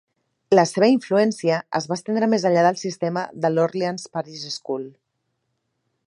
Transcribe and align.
La 0.53 0.61
seva 0.69 0.87
influència 0.91 1.57
es 1.79 1.87
va 1.91 1.97
estendre 1.99 2.29
més 2.31 2.45
enllà 2.49 2.63
del 2.67 2.79
sistema 2.83 3.25
de 3.45 3.51
l'Orleans 3.55 4.07
Parish 4.17 4.47
School. 4.57 4.89